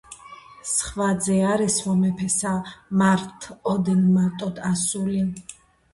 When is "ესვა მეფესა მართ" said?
1.67-3.39